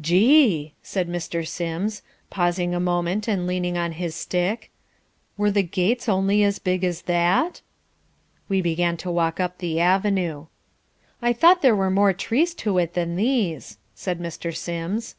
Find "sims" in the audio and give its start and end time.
1.44-2.02, 14.54-15.16